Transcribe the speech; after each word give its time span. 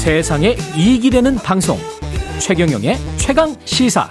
세상에 0.00 0.56
이익이 0.78 1.10
되는 1.10 1.36
방송 1.36 1.76
최경영의 2.38 2.96
최강 3.18 3.54
시사 3.66 4.08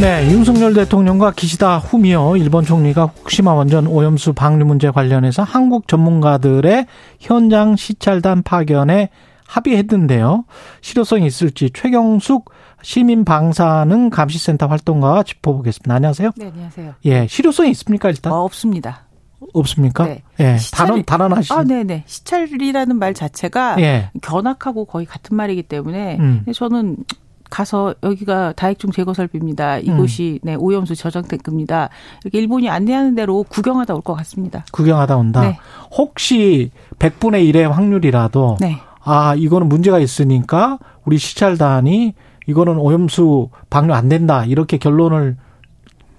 네, 0.00 0.28
윤석열 0.28 0.74
대통령과 0.74 1.30
기시다 1.30 1.78
후미오 1.78 2.36
일본 2.36 2.64
총리가 2.64 3.04
후쿠시마 3.04 3.54
원전 3.54 3.86
오염수 3.86 4.32
방류 4.32 4.64
문제 4.64 4.90
관련해서 4.90 5.44
한국 5.44 5.86
전문가들의 5.86 6.86
현장 7.20 7.76
시찰단 7.76 8.42
파견에 8.42 9.10
합의했는데요. 9.46 10.46
실효성이 10.80 11.26
있을지 11.26 11.70
최경숙 11.72 12.50
시민 12.82 13.24
방사능 13.24 14.10
감시센터 14.10 14.66
활동가 14.66 15.22
짚어보겠습니다. 15.22 15.94
안녕하세요. 15.94 16.30
네, 16.36 16.50
안녕하세요. 16.52 16.94
예, 17.04 17.28
실효성이 17.28 17.70
있습니까 17.70 18.08
일단? 18.10 18.32
어, 18.32 18.40
없습니다. 18.42 19.09
없습니까? 19.54 20.04
네. 20.04 20.22
예, 20.40 20.56
시찰이- 20.56 20.76
단언 20.76 21.04
단언하시. 21.04 21.52
아, 21.52 21.64
네, 21.64 21.84
네. 21.84 22.02
시찰이라는 22.06 22.96
말 22.98 23.14
자체가 23.14 23.80
예, 23.80 24.10
견학하고 24.22 24.84
거의 24.84 25.06
같은 25.06 25.36
말이기 25.36 25.62
때문에 25.64 26.16
음. 26.18 26.44
저는 26.54 26.96
가서 27.48 27.94
여기가 28.04 28.52
다액중 28.52 28.92
제거 28.92 29.12
설비입니다. 29.12 29.78
이곳이 29.78 30.38
네, 30.44 30.54
오염수 30.54 30.94
저장 30.94 31.24
탱크입니다. 31.24 31.88
이렇게 32.22 32.38
일본이 32.38 32.70
안내하는 32.70 33.16
대로 33.16 33.42
구경하다 33.42 33.94
올 33.94 34.02
것 34.02 34.14
같습니다. 34.14 34.64
구경하다 34.70 35.16
온다. 35.16 35.40
네. 35.40 35.58
혹시 35.90 36.70
100분의 37.00 37.50
1의 37.52 37.68
확률이라도 37.68 38.58
네. 38.60 38.76
아, 39.02 39.34
이거는 39.36 39.68
문제가 39.68 39.98
있으니까 39.98 40.78
우리 41.04 41.18
시찰단이 41.18 42.14
이거는 42.46 42.76
오염수 42.78 43.48
방류 43.68 43.94
안 43.94 44.08
된다. 44.08 44.44
이렇게 44.44 44.78
결론을 44.78 45.36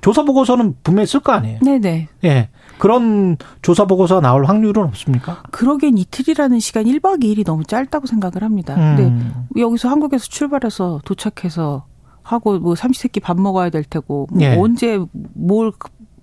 조사 0.02 0.24
보고서는 0.24 0.76
분명히 0.84 1.06
쓸 1.08 1.20
거 1.20 1.32
아니에요. 1.32 1.60
네, 1.62 1.80
네. 1.80 2.08
예. 2.24 2.50
그런 2.80 3.38
조사 3.62 3.86
보고서 3.86 4.20
나올 4.22 4.46
확률은 4.46 4.84
없습니까? 4.86 5.44
그러기엔 5.52 5.98
이틀이라는 5.98 6.60
시간 6.60 6.86
1박 6.86 7.24
2일이 7.24 7.46
너무 7.46 7.64
짧다고 7.64 8.08
생각을 8.08 8.42
합니다. 8.44 8.74
음. 8.76 8.96
근데 8.96 9.62
여기서 9.62 9.90
한국에서 9.90 10.26
출발해서 10.26 11.02
도착해서 11.06 11.86
하고 12.24 12.60
뭐 12.60 12.76
삼시세끼 12.76 13.20
밥 13.20 13.40
먹어야 13.40 13.70
될 13.70 13.84
테고 13.84 14.28
뭐 14.32 14.42
예. 14.42 14.56
언제 14.58 15.00
뭘 15.12 15.72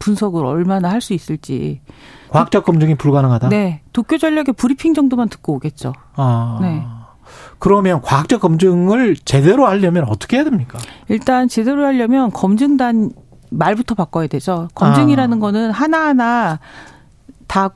분석을 0.00 0.44
얼마나 0.44 0.90
할 0.90 1.00
수 1.00 1.12
있을지 1.14 1.80
과학적 2.30 2.64
검증이 2.64 2.96
불가능하다. 2.96 3.48
네. 3.48 3.82
도쿄 3.92 4.18
전력의 4.18 4.54
브리핑 4.54 4.94
정도만 4.94 5.28
듣고 5.28 5.54
오겠죠. 5.54 5.92
아. 6.14 6.58
네. 6.60 6.84
그러면 7.58 8.00
과학적 8.02 8.40
검증을 8.40 9.16
제대로 9.24 9.66
하려면 9.66 10.04
어떻게 10.08 10.36
해야 10.36 10.44
됩니까? 10.44 10.78
일단 11.08 11.46
제대로 11.48 11.84
하려면 11.84 12.30
검증단 12.30 13.10
말부터 13.50 13.94
바꿔야 13.94 14.26
되죠. 14.26 14.68
검증이라는 14.74 15.36
아. 15.36 15.40
거는 15.40 15.70
하나하나 15.70 16.58
다 17.46 17.70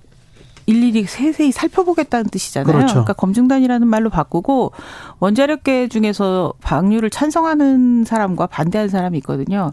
일일이 0.67 1.05
세세히 1.05 1.51
살펴보겠다는 1.51 2.31
뜻이잖아요. 2.31 2.73
그렇죠. 2.73 2.95
러니까 2.97 3.13
검증단이라는 3.15 3.87
말로 3.87 4.11
바꾸고 4.11 4.73
원자력계 5.19 5.89
중에서 5.89 6.53
방류를 6.61 7.11
찬성하는 7.11 8.05
사람과 8.05 8.47
반대하는 8.47 8.89
사람이 8.89 9.19
있거든요. 9.19 9.73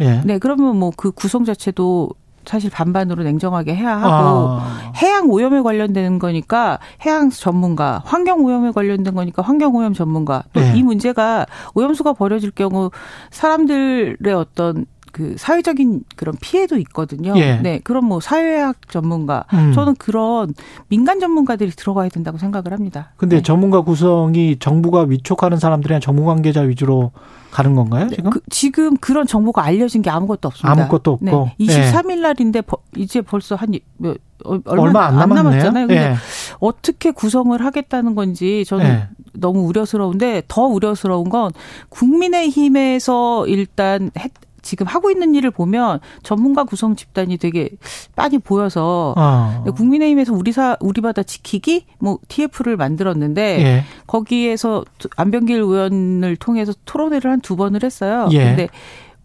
예. 0.00 0.22
네, 0.24 0.38
그러면 0.38 0.78
뭐 0.78 0.92
그 0.96 1.10
구성 1.10 1.44
자체도 1.44 2.10
사실 2.44 2.70
반반으로 2.70 3.22
냉정하게 3.22 3.74
해야 3.74 3.96
하고 3.96 4.58
아. 4.60 4.92
해양 4.96 5.30
오염에 5.30 5.62
관련되는 5.62 6.18
거니까 6.18 6.78
해양 7.04 7.30
전문가, 7.30 8.02
환경 8.04 8.44
오염에 8.44 8.72
관련된 8.72 9.14
거니까 9.14 9.42
환경 9.42 9.76
오염 9.76 9.94
전문가. 9.94 10.42
또이 10.52 10.72
네. 10.72 10.82
문제가 10.82 11.46
오염수가 11.74 12.14
버려질 12.14 12.50
경우 12.50 12.90
사람들의 13.30 14.32
어떤 14.34 14.86
그 15.12 15.34
사회적인 15.38 16.04
그런 16.16 16.34
피해도 16.40 16.78
있거든요. 16.78 17.34
예. 17.36 17.56
네, 17.56 17.80
그럼 17.84 18.06
뭐 18.06 18.18
사회학 18.20 18.88
전문가, 18.90 19.44
음. 19.52 19.72
저는 19.74 19.94
그런 19.96 20.54
민간 20.88 21.20
전문가들이 21.20 21.70
들어가야 21.72 22.08
된다고 22.08 22.38
생각을 22.38 22.72
합니다. 22.72 23.12
근데 23.16 23.36
네. 23.36 23.42
전문가 23.42 23.82
구성이 23.82 24.58
정부가 24.58 25.02
위촉하는 25.02 25.58
사람들이랑 25.58 26.00
전문 26.00 26.24
관계자 26.24 26.62
위주로 26.62 27.12
가는 27.50 27.74
건가요, 27.74 28.08
지금? 28.08 28.30
그, 28.30 28.40
지금 28.48 28.96
그런 28.96 29.26
정보가 29.26 29.62
알려진 29.62 30.00
게 30.00 30.08
아무것도 30.08 30.48
없습니다. 30.48 30.72
아무것도 30.72 31.12
없고. 31.12 31.50
네, 31.58 31.66
23일 31.66 32.20
날인데 32.20 32.62
버- 32.62 32.78
이제 32.96 33.20
벌써 33.20 33.54
한 33.54 33.72
몇, 33.98 34.16
어, 34.46 34.58
얼마, 34.64 34.82
얼마 34.82 35.06
안 35.06 35.18
남았네요. 35.18 35.42
남았잖아요. 35.42 35.86
근데 35.88 36.02
예. 36.02 36.14
어떻게 36.58 37.10
구성을 37.10 37.62
하겠다는 37.62 38.14
건지 38.14 38.64
저는 38.66 38.86
예. 38.86 39.08
너무 39.34 39.60
우려스러운데 39.66 40.42
더 40.48 40.62
우려스러운 40.62 41.28
건 41.28 41.52
국민의힘에서 41.90 43.46
일단 43.46 44.10
했- 44.18 44.32
지금 44.62 44.86
하고 44.86 45.10
있는 45.10 45.34
일을 45.34 45.50
보면 45.50 46.00
전문가 46.22 46.64
구성 46.64 46.96
집단이 46.96 47.36
되게 47.36 47.68
많이 48.16 48.38
보여서 48.38 49.14
어. 49.16 49.64
국민의힘에서 49.76 50.32
우리 50.32 50.52
사 50.52 50.76
우리 50.80 51.00
바다 51.00 51.22
지키기 51.22 51.86
뭐 51.98 52.18
TF를 52.28 52.76
만들었는데 52.76 53.42
예. 53.60 53.84
거기에서 54.06 54.84
안병길 55.16 55.56
의원을 55.56 56.36
통해서 56.36 56.72
토론회를 56.86 57.30
한 57.30 57.42
두 57.42 57.56
번을 57.56 57.82
했어요. 57.82 58.28
예. 58.32 58.44
근데 58.44 58.68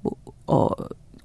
뭐, 0.02 0.14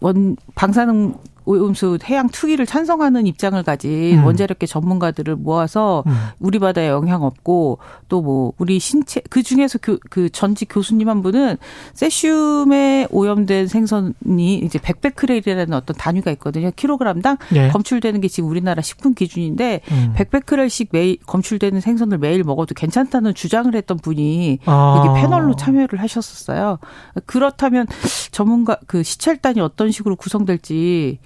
뭐어원 0.01 0.37
방사능 0.55 1.15
오염수 1.45 1.99
해양 2.05 2.29
투기를 2.29 2.67
찬성하는 2.67 3.27
입장을 3.27 3.63
가진 3.63 4.19
음. 4.19 4.25
원자력계 4.25 4.67
전문가들을 4.67 5.37
모아서 5.37 6.03
음. 6.07 6.13
우리 6.41 6.59
바다에 6.59 6.89
영향 6.89 7.23
없고 7.23 7.79
또 8.09 8.23
뭐 8.23 8.53
우리 8.57 8.79
신체 8.79 9.21
그 9.29 9.43
중에서 9.43 9.79
그, 9.83 9.99
그 10.09 10.31
전직 10.31 10.69
교수님 10.71 11.09
한 11.09 11.23
분은 11.23 11.57
세슘에 11.95 13.09
오염된 13.11 13.67
생선이 13.67 14.55
이제 14.59 14.79
100베크렐이라는 14.79 15.73
어떤 15.73 15.97
단위가 15.97 16.31
있거든요. 16.33 16.71
킬로그램당 16.75 17.37
예. 17.55 17.69
검출되는 17.69 18.21
게 18.21 18.29
지금 18.29 18.49
우리나라 18.49 18.81
식품 18.81 19.15
기준인데 19.15 19.81
음. 19.91 20.15
100베크렐씩 20.17 20.89
매일 20.93 21.19
검출되는 21.27 21.81
생선을 21.81 22.19
매일 22.19 22.45
먹어도 22.45 22.75
괜찮다는 22.75 23.35
주장을 23.35 23.75
했던 23.75 23.99
분이 23.99 24.61
아. 24.65 25.05
여기 25.05 25.21
패널로 25.21 25.57
참여를 25.57 26.01
하셨었어요. 26.01 26.79
그렇다면 27.27 27.87
전문가 28.31 28.77
그 28.87 29.03
시찰단이 29.03 29.61
어떤 29.61 29.91
식으로 29.91 30.17
구성될지 30.17 31.19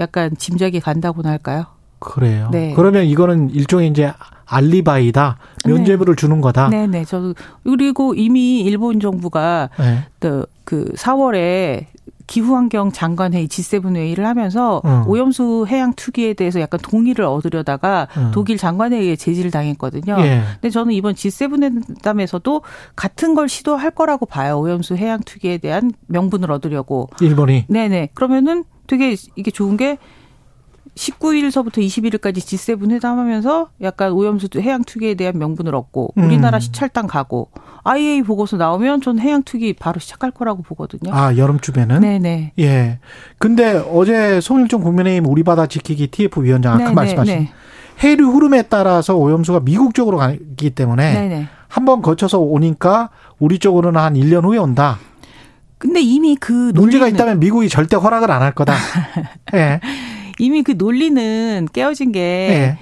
약간 0.00 0.36
짐작이 0.36 0.80
간다고나 0.80 1.30
할까요? 1.30 1.66
그래요. 1.98 2.48
네. 2.50 2.72
그러면 2.74 3.04
이거는 3.04 3.50
일종의 3.50 3.88
이제 3.88 4.12
알리바이다. 4.46 5.36
면죄부를 5.64 6.16
주는 6.16 6.40
거다. 6.40 6.68
네 6.70 6.86
네. 6.86 7.04
저도 7.04 7.34
그리고 7.62 8.14
이미 8.14 8.60
일본 8.60 8.98
정부가 8.98 9.68
네. 9.78 10.06
또그 10.18 10.92
4월에 10.96 11.86
기후환경 12.26 12.92
장관회의 12.92 13.48
G7 13.48 13.96
회의를 13.96 14.24
하면서 14.24 14.80
음. 14.84 15.04
오염수 15.08 15.66
해양 15.68 15.92
투기에 15.94 16.34
대해서 16.34 16.60
약간 16.60 16.78
동의를 16.80 17.24
얻으려다가 17.24 18.06
음. 18.16 18.30
독일 18.32 18.56
장관회의에 18.56 19.16
제지를 19.16 19.50
당했거든요. 19.50 20.16
예. 20.20 20.42
근데 20.54 20.70
저는 20.70 20.92
이번 20.92 21.14
G7 21.14 21.90
회담에서도 21.98 22.62
같은 22.94 23.34
걸 23.34 23.48
시도할 23.48 23.90
거라고 23.90 24.26
봐요. 24.26 24.60
오염수 24.60 24.94
해양 24.94 25.18
투기에 25.18 25.58
대한 25.58 25.90
명분을 26.06 26.52
얻으려고. 26.52 27.08
일본이 27.20 27.64
네네. 27.68 28.10
그러면은 28.14 28.64
되게 28.90 29.16
이게 29.36 29.52
좋은 29.52 29.76
게 29.76 29.98
19일서부터 30.96 31.78
21일까지 31.78 32.38
G7 32.38 32.90
회담하면서 32.90 33.68
약간 33.82 34.10
오염수 34.10 34.48
해양 34.56 34.82
투기에 34.82 35.14
대한 35.14 35.38
명분을 35.38 35.72
얻고 35.76 36.14
우리나라 36.16 36.58
음. 36.58 36.60
시찰단 36.60 37.06
가고 37.06 37.50
IA 37.84 38.22
보고서 38.22 38.56
나오면 38.56 39.00
전 39.00 39.20
해양 39.20 39.44
투기 39.44 39.74
바로 39.74 40.00
시작할 40.00 40.32
거라고 40.32 40.62
보거든요. 40.62 41.14
아 41.14 41.36
여름쯤에는 41.36 42.00
네네. 42.00 42.52
예. 42.58 42.98
근데 43.38 43.80
어제 43.92 44.40
송일종 44.40 44.82
국민의힘 44.82 45.26
우리 45.26 45.44
바다 45.44 45.66
지키기 45.66 46.08
TF 46.08 46.42
위원장 46.42 46.74
아까 46.74 46.84
네네, 46.84 46.94
말씀하신 46.94 47.38
네. 47.38 47.52
해류 48.00 48.30
흐름에 48.30 48.62
따라서 48.62 49.14
오염수가 49.14 49.60
미국 49.60 49.94
쪽으로 49.94 50.18
가기 50.18 50.70
때문에 50.70 51.12
네네. 51.12 51.48
한번 51.68 52.02
거쳐서 52.02 52.40
오니까 52.40 53.10
우리 53.38 53.60
쪽으로는 53.60 54.00
한 54.00 54.14
1년 54.14 54.44
후에 54.44 54.58
온다. 54.58 54.98
근데 55.80 56.00
이미 56.00 56.36
그 56.36 56.52
문제가 56.74 57.04
논리는 57.06 57.08
있다면 57.14 57.40
미국이 57.40 57.68
절대 57.70 57.96
허락을 57.96 58.30
안 58.30 58.42
할 58.42 58.54
거다. 58.54 58.74
예. 59.54 59.80
이미 60.38 60.62
그 60.62 60.72
논리는 60.76 61.66
깨어진 61.72 62.12
게 62.12 62.20
예. 62.20 62.78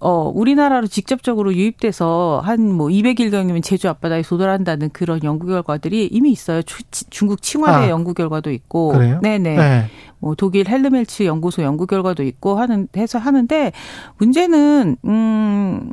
어, 0.00 0.30
우리나라로 0.34 0.86
직접적으로 0.86 1.52
유입돼서 1.54 2.40
한 2.44 2.72
뭐 2.72 2.88
200일 2.88 3.30
경이면 3.30 3.60
제주 3.62 3.88
앞바다에 3.90 4.22
도달한다는 4.22 4.90
그런 4.90 5.22
연구 5.22 5.46
결과들이 5.46 6.06
이미 6.12 6.30
있어요. 6.32 6.62
추- 6.62 6.82
치- 6.90 7.04
중국 7.10 7.42
칭화대 7.42 7.86
아, 7.86 7.88
연구 7.90 8.14
결과도 8.14 8.50
있고. 8.52 8.92
그래요? 8.92 9.18
네네. 9.22 9.56
예. 9.58 9.84
뭐 10.18 10.34
독일 10.34 10.66
헬르멜츠 10.68 11.24
연구소 11.24 11.62
연구 11.62 11.86
결과도 11.86 12.22
있고 12.22 12.58
하는 12.58 12.88
해서 12.96 13.18
하는데 13.18 13.72
문제는 14.18 14.96
음 15.04 15.90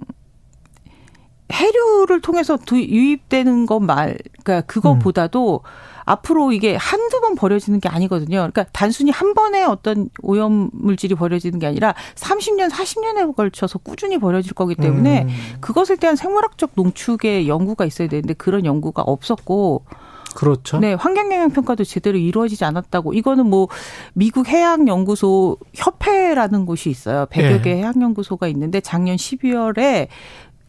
해류를 1.51 2.21
통해서 2.21 2.57
두- 2.57 2.79
유입되는 2.81 3.65
것 3.65 3.79
말, 3.79 4.17
그러니까 4.43 4.65
그거보다도 4.67 5.61
앞으로 6.05 6.51
이게 6.51 6.75
한두 6.75 7.21
번 7.21 7.35
버려지는 7.35 7.79
게 7.79 7.89
아니거든요. 7.89 8.37
그러니까 8.37 8.65
단순히 8.71 9.11
한 9.11 9.33
번에 9.33 9.63
어떤 9.63 10.09
오염 10.21 10.69
물질이 10.73 11.15
버려지는 11.15 11.59
게 11.59 11.67
아니라 11.67 11.93
30년, 12.15 12.69
40년에 12.69 13.35
걸쳐서 13.35 13.79
꾸준히 13.79 14.17
버려질 14.17 14.53
거기 14.53 14.75
때문에 14.75 15.23
음. 15.23 15.29
그것에 15.59 15.95
대한 15.95 16.15
생물학적 16.15 16.71
농축의 16.75 17.47
연구가 17.47 17.85
있어야 17.85 18.07
되는데 18.07 18.33
그런 18.33 18.65
연구가 18.65 19.01
없었고 19.03 19.85
그렇죠. 20.33 20.79
네, 20.79 20.93
환경 20.93 21.31
영향 21.31 21.49
평가도 21.49 21.83
제대로 21.83 22.17
이루어지지 22.17 22.63
않았다고. 22.65 23.13
이거는 23.13 23.45
뭐 23.47 23.67
미국 24.13 24.47
해양 24.47 24.87
연구소 24.87 25.57
협회라는 25.73 26.65
곳이 26.65 26.89
있어요. 26.89 27.25
100여 27.27 27.51
예. 27.51 27.61
개 27.61 27.75
해양 27.75 28.01
연구소가 28.01 28.47
있는데 28.47 28.81
작년 28.81 29.15
12월에 29.17 30.07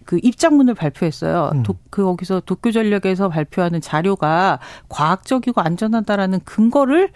그 0.04 0.19
입장문을 0.22 0.75
발표했어요. 0.75 1.50
음. 1.54 1.62
도, 1.62 1.76
그 1.90 2.04
거기서 2.04 2.40
도쿄 2.40 2.72
전력에서 2.72 3.28
발표하는 3.28 3.81
자료가 3.81 4.58
과학적이고 4.88 5.60
안전하다라는 5.60 6.40
근거를 6.44 7.10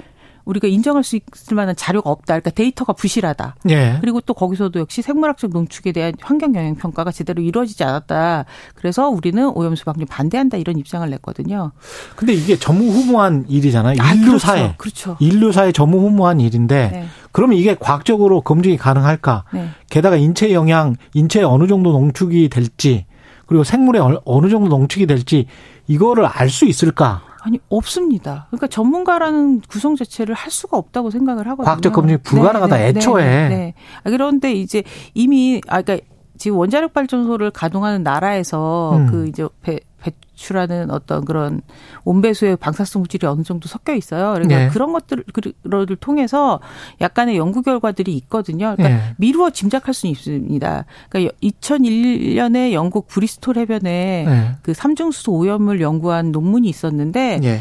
우리가 0.47 0.69
인정할 0.69 1.05
수 1.05 1.17
있을 1.17 1.55
만한 1.57 1.77
자료가 1.77 2.09
없다. 2.09 2.27
그러니까 2.35 2.51
데이터가 2.51 2.93
부실하다. 2.95 3.57
예. 3.71 3.99
그리고 4.01 4.21
또 4.21 4.33
거기서도 4.33 4.79
역시 4.81 5.03
생물학적 5.03 5.51
농축에 5.51 5.93
대한 5.93 6.15
환경 6.23 6.55
영향 6.55 6.75
평가가 6.77 7.11
제대로 7.11 7.43
이루어지지 7.43 7.83
않았다. 7.85 8.45
그래서 8.77 9.09
우리는 9.09 9.45
오염수 9.49 9.85
방류 9.85 10.07
반대한다 10.07 10.57
이런 10.57 10.79
입장을 10.79 11.09
냈거든요. 11.11 11.73
근데 12.15 12.33
이게 12.33 12.57
전무후무한 12.59 13.45
일이잖아요. 13.49 13.97
아, 14.01 14.13
인류사에. 14.15 14.75
그렇죠. 14.79 15.17
그렇죠. 15.17 15.17
인류사에 15.21 15.73
전무후무한 15.73 16.41
일인데 16.41 16.89
네. 16.93 17.07
그러면 17.33 17.59
이게 17.59 17.75
과학적으로 17.79 18.41
검증이 18.41 18.77
가능할까? 18.77 19.45
네. 19.53 19.69
게다가 19.91 20.17
인체 20.17 20.53
영향, 20.53 20.95
인체에 21.13 21.43
어느 21.43 21.67
정도 21.67 21.91
농축이 21.93 22.49
될지 22.49 23.05
그리고 23.47 23.65
생물에 23.65 23.99
얼- 23.99 24.21
어느 24.25 24.49
정도 24.49 24.69
농축이 24.69 25.07
될지 25.07 25.47
이거를 25.89 26.25
알 26.25 26.49
수 26.49 26.65
있을까? 26.67 27.23
아니 27.47 27.61
없습니다. 27.69 28.49
그러니까 28.51 28.67
전문가라는 28.67 29.61
구성 29.69 29.95
자체를 29.95 30.35
할 30.35 30.51
수가 30.51 30.77
없다고 30.77 31.11
생각을 31.11 31.47
하거든요. 31.47 31.65
과학적 31.65 31.93
검증이 31.93 32.19
불가능하다, 32.19 32.81
애초에. 32.81 33.25
네, 33.25 33.49
네. 33.49 33.75
아, 34.03 34.11
그런데 34.11 34.53
이제 34.53 34.83
이미 35.15 35.61
아 35.69 35.81
그러니까 35.81 36.05
지금 36.37 36.59
원자력 36.59 36.93
발전소를 36.93 37.53
가동하는 37.53 38.03
나라에서 38.03 38.97
음. 38.97 39.07
그 39.07 39.29
이제 39.29 39.47
배, 39.63 39.79
배출하는 40.07 40.91
어떤 40.91 41.25
그런 41.25 41.63
온배수의 42.05 42.57
방사성 42.57 43.03
물질이 43.03 43.27
어느 43.27 43.43
정도 43.43 43.69
섞여 43.69 43.95
있어요. 43.95 44.33
그러니까 44.35 44.59
네. 44.59 44.69
그런 44.69 44.93
것들을 44.93 45.97
통해서 46.01 46.61
약간의 47.01 47.37
연구 47.37 47.63
결과들이 47.63 48.17
있거든요. 48.19 48.75
그러니까 48.77 48.91
예. 48.91 49.15
미루어 49.19 49.51
짐작할 49.51 49.95
수는 49.95 50.13
있습니다. 50.13 50.85
그러니까 51.09 51.35
2001년에 51.43 52.73
영국 52.73 53.09
브리스톨 53.09 53.57
해변에 53.59 54.25
예. 54.27 54.57
그 54.63 54.75
삼중수소 54.75 55.33
오염을 55.33 55.81
연구한 55.81 56.33
논문이 56.33 56.69
있었는데 56.69 57.41
예. 57.43 57.61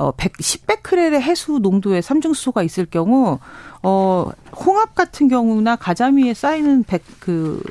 어, 0.00 0.12
100, 0.12 0.32
10베크렐의 0.38 1.20
해수 1.20 1.58
농도의 1.58 2.00
삼중수소가 2.00 2.62
있을 2.62 2.86
경우, 2.86 3.38
어, 3.82 4.30
홍합 4.56 4.94
같은 4.94 5.28
경우나 5.28 5.76
가자미에 5.76 6.32
쌓이는 6.32 6.84
백, 6.84 7.02
그, 7.18 7.62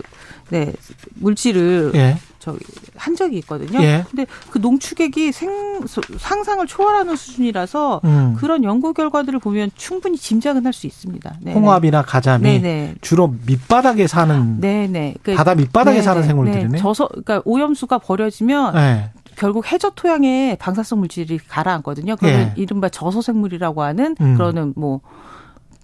네, 0.49 0.71
물질을 1.15 1.91
예. 1.95 2.17
저기 2.39 2.59
한 2.95 3.15
적이 3.15 3.37
있거든요. 3.39 3.81
예. 3.81 4.05
근데 4.09 4.25
그 4.49 4.59
농축액이 4.59 5.31
생, 5.31 5.81
상상을 6.17 6.65
초월하는 6.65 7.15
수준이라서 7.15 8.01
음. 8.03 8.35
그런 8.37 8.63
연구 8.63 8.93
결과들을 8.93 9.37
보면 9.39 9.71
충분히 9.75 10.17
짐작은 10.17 10.65
할 10.65 10.73
수 10.73 10.87
있습니다. 10.87 11.37
네네. 11.41 11.59
홍합이나 11.59 12.03
가자미 12.03 12.61
네네. 12.61 12.95
주로 13.01 13.33
밑바닥에 13.45 14.07
사는 14.07 14.59
네네. 14.61 15.15
그, 15.23 15.35
바다 15.35 15.53
밑바닥에 15.55 15.95
네네. 15.95 16.03
사는 16.03 16.23
생물들이네. 16.23 16.67
네. 16.69 16.77
저서, 16.77 17.07
그러니까 17.07 17.41
오염수가 17.45 17.97
버려지면 17.99 18.75
예. 18.77 19.11
결국 19.39 19.71
해저 19.71 19.89
토양에 19.91 20.57
방사성 20.59 20.99
물질이 20.99 21.39
가라앉거든요. 21.47 22.17
그러면 22.17 22.53
예. 22.57 22.61
이른바 22.61 22.89
저소생물이라고 22.89 23.81
하는 23.81 24.15
음. 24.19 24.35
그러는 24.35 24.73
뭐 24.75 24.99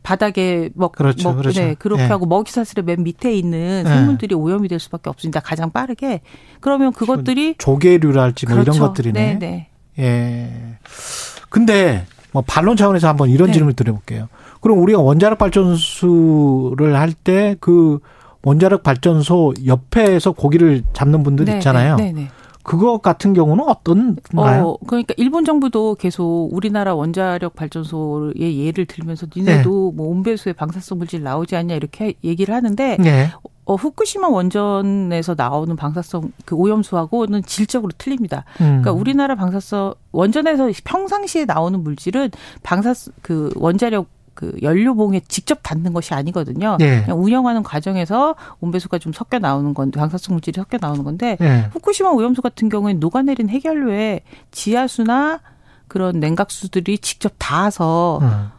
바닥에 0.03 0.69
먹, 0.75 0.91
그렇죠, 0.91 1.29
먹 1.29 1.37
그렇죠. 1.37 1.61
네, 1.61 1.75
그렇게 1.79 2.03
예. 2.03 2.07
하고 2.07 2.25
먹이 2.25 2.51
사슬의 2.51 2.83
맨 2.83 3.03
밑에 3.03 3.33
있는 3.33 3.83
예. 3.85 3.89
생물들이 3.89 4.35
오염이 4.35 4.67
될 4.67 4.77
수밖에 4.79 5.09
없습니다. 5.09 5.39
가장 5.39 5.71
빠르게. 5.71 6.19
그러면 6.59 6.91
그것들이 6.91 7.55
조개류랄지 7.57 8.45
뭐 8.45 8.55
이런 8.55 8.65
그렇죠. 8.65 8.81
것들이네. 8.81 9.39
네, 9.39 9.39
네. 9.39 9.69
예. 9.99 10.77
근데 11.49 12.05
뭐 12.33 12.43
반론 12.45 12.75
차원에서 12.75 13.07
한번 13.07 13.29
이런 13.29 13.47
네. 13.47 13.53
질문을 13.53 13.73
드려볼게요. 13.73 14.27
그럼 14.59 14.79
우리가 14.79 14.99
원자력 14.99 15.37
발전소를 15.37 16.95
할 16.97 17.13
때 17.23 17.55
그 17.61 17.99
원자력 18.43 18.83
발전소 18.83 19.53
옆에서 19.65 20.33
고기를 20.33 20.83
잡는 20.93 21.23
분들 21.23 21.45
네, 21.45 21.53
있잖아요. 21.53 21.95
네, 21.95 22.11
네, 22.11 22.21
네. 22.23 22.27
그거 22.65 22.97
같은 22.97 23.33
경우는 23.33 23.63
어떤가요? 23.63 24.67
어, 24.69 24.77
그러니까 24.87 25.13
일본 25.17 25.45
정부도 25.45 25.95
계속 25.95 26.49
우리나라 26.51 26.95
원자력 26.95 27.55
발전소의 27.55 28.65
예를 28.65 28.87
들면서 28.87 29.27
니네도 29.33 29.91
뭐 29.91 30.07
온배수의 30.07 30.53
방사성 30.53 30.97
물질 30.97 31.21
나오지 31.21 31.55
않냐 31.55 31.75
이렇게 31.75 32.15
얘기를 32.23 32.55
하는데 32.55 32.97
예. 33.05 33.31
어, 33.65 33.75
후쿠시마 33.75 34.29
원전에서 34.29 35.35
나오는 35.37 35.75
방사성 35.75 36.31
그 36.45 36.55
오염수하고는 36.55 37.43
질적으로 37.43 37.91
틀립니다. 37.97 38.45
음. 38.61 38.81
그러니까 38.81 38.91
우리나라 38.93 39.35
방사성 39.35 39.93
원전에서 40.11 40.71
평상시에 40.83 41.45
나오는 41.45 41.83
물질은 41.83 42.31
방사 42.63 42.93
그 43.21 43.51
원자력 43.55 44.07
그 44.35 44.53
연료봉에 44.61 45.21
직접 45.27 45.59
닿는 45.63 45.93
것이 45.93 46.13
아니거든요. 46.13 46.77
예. 46.81 47.01
그냥 47.01 47.23
운영하는 47.23 47.63
과정에서 47.63 48.35
온배수가 48.59 48.99
좀 48.99 49.13
섞여 49.13 49.39
나오는 49.39 49.73
건데 49.73 49.99
방사성 49.99 50.35
물질이 50.35 50.59
섞여 50.59 50.77
나오는 50.79 51.03
건데 51.03 51.37
예. 51.41 51.69
후쿠시마 51.71 52.09
오염수 52.11 52.41
같은 52.41 52.69
경우에는 52.69 52.99
녹아내린 52.99 53.49
해결료에 53.49 54.21
지하수나 54.51 55.39
그런 55.87 56.19
냉각수들이 56.19 56.99
직접 56.99 57.33
닿아서 57.39 58.19
음. 58.21 58.49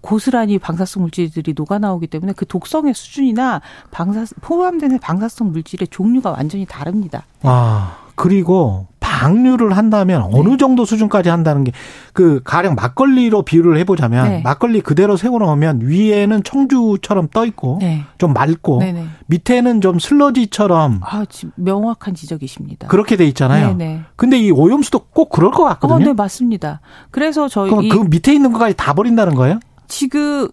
고스란히 0.00 0.58
방사성 0.58 1.02
물질들이 1.02 1.54
녹아 1.56 1.78
나오기 1.78 2.08
때문에 2.08 2.34
그 2.34 2.44
독성의 2.46 2.92
수준이나 2.92 3.62
방사 3.90 4.26
포함된 4.42 4.98
방사성 4.98 5.52
물질의 5.52 5.88
종류가 5.88 6.30
완전히 6.30 6.66
다릅니다. 6.66 7.24
아, 7.42 7.96
그리고 8.14 8.86
방류를 9.24 9.76
한다면 9.76 10.28
네. 10.30 10.38
어느 10.38 10.56
정도 10.56 10.84
수준까지 10.84 11.28
한다는 11.30 11.64
게 11.64 11.72
그 12.12 12.40
가령 12.44 12.76
막걸리로 12.76 13.42
비유를 13.42 13.76
해보자면 13.78 14.28
네. 14.28 14.40
막걸리 14.44 14.80
그대로 14.82 15.16
세워놓으면 15.16 15.80
위에는 15.82 16.44
청주처럼 16.44 17.26
떠 17.32 17.44
있고 17.46 17.78
네. 17.80 18.04
좀 18.18 18.32
맑고 18.32 18.78
네네. 18.78 19.04
밑에는 19.26 19.80
좀 19.80 19.98
슬러지처럼 19.98 21.00
아, 21.02 21.24
지- 21.28 21.48
명확한 21.56 22.14
지적이십니다. 22.14 22.86
그렇게 22.86 23.16
돼 23.16 23.26
있잖아요. 23.26 23.74
네네. 23.74 24.02
근데 24.14 24.38
이 24.38 24.52
오염수도 24.52 25.00
꼭 25.12 25.28
그럴 25.30 25.50
것 25.50 25.64
어, 25.64 25.68
같거든요. 25.70 26.04
네, 26.06 26.12
맞습니다. 26.12 26.80
그래서 27.10 27.48
저희 27.48 27.68
그럼 27.68 27.88
그 27.88 27.98
밑에 28.08 28.32
있는 28.32 28.52
것까지 28.52 28.76
다 28.76 28.92
버린다는 28.94 29.34
거예요? 29.34 29.58
지금 29.88 30.48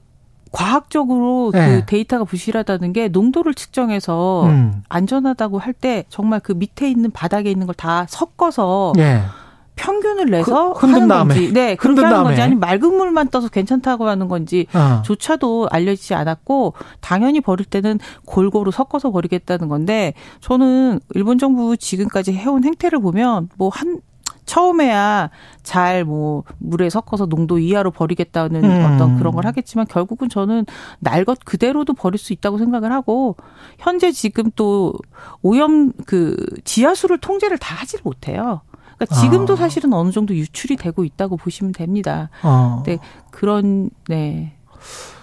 과학적으로 0.52 1.52
네. 1.54 1.68
그 1.80 1.86
데이터가 1.86 2.24
부실하다는 2.26 2.94
게 2.94 3.08
농도를 3.08 3.54
측정해서 3.54 4.44
음. 4.46 4.84
안전하다고 4.90 5.60
할 5.60 5.72
때 5.74 6.04
정말 6.10 6.40
그 6.42 6.52
밑에 6.52 6.90
있는 6.90 7.10
바닥에 7.12 7.50
있는 7.50 7.66
걸 7.68 7.74
다 7.76 8.06
섞어서 8.10 8.92
예. 8.98 9.22
평균을 9.78 10.26
내서 10.30 10.74
그- 10.74 10.82
흔든 10.86 10.96
하는 10.96 11.08
다음에. 11.08 11.34
건지, 11.34 11.54
네 11.54 11.76
그렇게 11.76 12.02
하는 12.02 12.14
다음에. 12.14 12.28
건지 12.30 12.42
아니면 12.42 12.60
맑은 12.60 12.94
물만 12.98 13.30
떠서 13.30 13.48
괜찮다고 13.48 14.08
하는 14.08 14.28
건지 14.28 14.68
어. 14.74 15.02
조차도 15.04 15.70
알려지지 15.72 16.14
않았고 16.14 16.74
당연히 17.00 17.40
버릴 17.42 17.66
때는 17.66 17.98
골고루 18.26 18.70
섞어서 18.72 19.10
버리겠다는 19.12 19.70
건데 19.70 20.14
저는 20.42 21.00
일본 21.16 21.38
정부 21.40 21.78
지금까지 21.78 22.34
해온 22.34 22.66
행태를 22.66 23.00
보면 23.00 23.50
뭐 23.58 23.70
한 23.74 24.02
처음에야 24.46 25.30
잘 25.64 26.06
뭐 26.06 26.44
물에 26.58 26.90
섞어서 26.90 27.26
농도 27.28 27.60
이하로 27.60 27.92
버리겠다는 27.92 28.64
음. 28.64 28.86
어떤 28.86 29.18
그런 29.18 29.34
걸 29.34 29.46
하겠지만 29.46 29.86
결국은 29.88 30.30
저는 30.30 30.66
날 31.00 31.26
것 31.26 31.40
그대로도 31.46 31.94
버릴 31.94 32.18
수 32.18 32.34
있다고 32.34 32.58
생각을 32.58 32.92
하고 32.92 33.36
현재 33.78 34.12
지금 34.12 34.50
또 34.56 34.94
오염 35.44 35.92
그 36.06 36.36
지하수를 36.64 37.20
통제를 37.20 37.58
다 37.60 37.76
하지를 37.76 38.02
못해요. 38.04 38.62
그러니까 38.98 39.16
지금도 39.22 39.54
아. 39.54 39.56
사실은 39.56 39.94
어느 39.94 40.12
정도 40.12 40.36
유출이 40.36 40.76
되고 40.78 41.04
있다고 41.04 41.38
보시면 41.38 41.74
됩니다. 41.74 42.30
어. 42.44 42.84
네. 42.86 42.98
그런 43.32 43.90
네. 44.08 44.54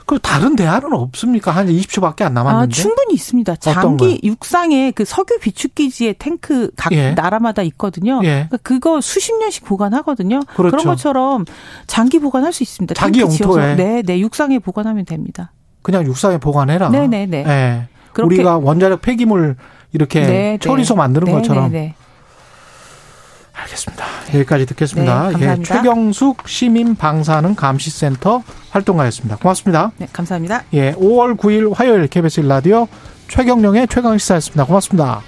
그 0.09 0.19
다른 0.19 0.57
대안은 0.57 0.95
없습니까? 0.95 1.51
한 1.51 1.67
20초밖에 1.67 2.23
안 2.23 2.33
남았는데. 2.33 2.65
아, 2.65 2.67
충분히 2.75 3.13
있습니다. 3.13 3.57
장기 3.57 4.19
육상에 4.25 4.91
그 4.93 5.05
석유 5.05 5.39
비축 5.39 5.75
기지의 5.75 6.15
탱크 6.15 6.71
각 6.77 6.93
예. 6.93 7.11
나라마다 7.11 7.61
있거든요. 7.61 8.19
예. 8.23 8.47
그러니까 8.49 8.57
그거 8.63 9.03
수십 9.03 9.39
년씩 9.39 9.67
보관하거든요. 9.67 10.41
그렇죠. 10.57 10.77
런 10.79 10.87
것처럼 10.87 11.45
장기 11.87 12.21
보관할 12.21 12.55
수 12.55 12.63
있습니다. 12.63 12.95
자기. 12.95 13.21
영토에. 13.21 13.77
네, 13.77 14.01
네, 14.01 14.19
육상에 14.21 14.59
보관하면 14.59 15.05
됩니다. 15.05 15.53
그냥 15.83 16.07
육상에 16.07 16.39
보관해라. 16.39 16.89
네, 16.89 17.07
네, 17.07 17.27
네. 17.27 17.45
예. 17.47 18.23
우리가 18.23 18.57
원자력 18.57 19.03
폐기물 19.03 19.57
이렇게 19.93 20.23
네, 20.23 20.27
네. 20.27 20.59
처리소 20.59 20.97
만드는 20.97 21.27
네, 21.27 21.33
것처럼 21.33 21.71
네, 21.71 21.81
네. 21.81 21.95
알겠습니다. 23.69 24.05
여기까지 24.35 24.67
듣겠습니다. 24.67 25.23
네, 25.23 25.29
예, 25.29 25.33
감사합니다. 25.33 25.75
최경숙 25.75 26.49
시민 26.49 26.95
방사능 26.95 27.55
감시센터 27.55 28.43
활동가였습니다. 28.71 29.37
고맙습니다. 29.37 29.93
네, 29.99 30.09
감사합니다. 30.13 30.65
예, 30.73 30.93
5월 30.95 31.37
9일 31.37 31.75
화요일 31.75 32.07
KBS 32.07 32.41
라디오 32.41 32.89
최경령의 33.29 33.89
최강 33.89 34.17
시사였습니다. 34.17 34.65
고맙습니다. 34.65 35.23